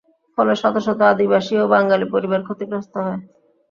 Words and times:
ফলে 0.37 0.53
শত 0.61 0.75
শত 0.77 0.99
আদিবাসী 1.09 1.53
ও 1.57 1.71
বাঙালি 1.73 2.05
পরিবার 2.13 2.39
ক্ষতিগ্রস্ত 2.43 2.93
হয়। 3.05 3.19